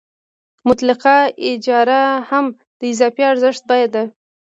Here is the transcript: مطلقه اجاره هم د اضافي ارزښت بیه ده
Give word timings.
مطلقه 0.67 1.17
اجاره 1.49 2.01
هم 2.29 2.45
د 2.79 2.81
اضافي 2.91 3.23
ارزښت 3.31 3.61
بیه 3.69 3.87
ده 3.93 4.03